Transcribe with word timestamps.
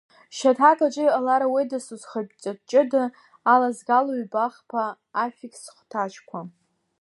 Шьаҭак 0.37 0.79
аҿы 0.85 1.03
иҟалар 1.07 1.41
ауеит 1.45 1.67
дасу 1.71 1.97
зхатә 2.01 2.35
ҵак 2.41 2.59
ҷыда 2.69 3.03
алазгало 3.53 4.13
ҩба-хԥа 4.21 4.83
аффикс-хәҭаҷқәа… 5.23 6.39